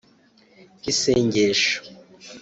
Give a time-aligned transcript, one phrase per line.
[0.91, 1.73] Isengesho